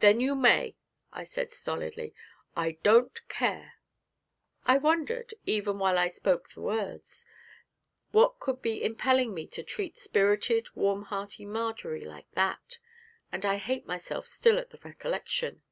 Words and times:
'Then, 0.00 0.18
you 0.20 0.34
may,' 0.34 0.74
I 1.12 1.22
said 1.22 1.52
stolidly; 1.52 2.12
'I 2.56 2.78
don't 2.82 3.28
care.' 3.28 3.74
I 4.66 4.78
wondered, 4.78 5.32
even 5.46 5.78
while 5.78 5.96
I 5.96 6.08
spoke 6.08 6.48
the 6.50 6.60
words, 6.60 7.24
what 8.10 8.40
could 8.40 8.62
be 8.62 8.82
impelling 8.82 9.32
me 9.32 9.46
to 9.46 9.62
treat 9.62 9.96
spirited, 9.96 10.74
warm 10.74 11.04
hearted 11.04 11.46
Marjory 11.46 12.04
like 12.04 12.28
that, 12.32 12.78
and 13.30 13.46
I 13.46 13.58
hate 13.58 13.86
myself 13.86 14.26
still 14.26 14.58
at 14.58 14.70
the 14.70 14.80
recollection. 14.82 15.62